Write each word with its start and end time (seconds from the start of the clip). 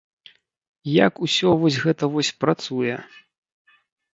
Як 1.07 1.13
усё 1.27 1.49
вось 1.65 1.79
гэта 1.85 2.03
вось 2.15 2.33
працуе? 2.45 2.95